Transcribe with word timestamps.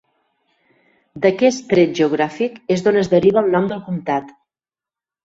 D'aquest 1.25 1.61
tret 1.73 1.93
geogràfic 1.99 2.55
és 2.77 2.85
d'on 2.87 2.97
es 3.03 3.11
deriva 3.13 3.43
el 3.45 3.53
nom 3.57 3.69
del 3.73 3.85
comtat. 3.91 4.33